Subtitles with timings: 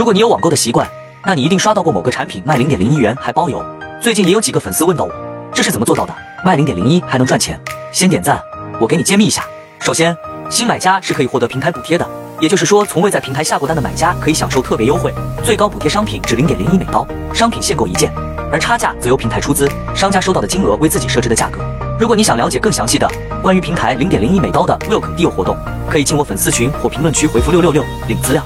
[0.00, 0.88] 如果你有网购的习惯，
[1.26, 3.62] 那你一定刷到过某个产品卖零点零一元还包邮。
[4.00, 5.12] 最近也有几个粉丝问到我，
[5.52, 6.14] 这是怎么做到的？
[6.42, 7.60] 卖零点零一还能赚钱？
[7.92, 8.40] 先点赞，
[8.80, 9.44] 我给你揭秘一下。
[9.78, 10.16] 首先，
[10.48, 12.10] 新买家是可以获得平台补贴的，
[12.40, 15.12] 也就是说，从未在平台下过单的买家可以享受特别优惠，
[15.44, 18.10] 最高补贴商品至零点零一美刀，商品限购一件，
[18.50, 21.60] 而差价则由平台出资，商家收到的金额为自己设置的价格。
[21.98, 23.06] 如果你想了解更详细的
[23.42, 25.54] 关于平台零点零一美刀的 Will 肯 deal 活动，
[25.90, 28.42] 可以进我粉丝群或评论区回复六六六领资料。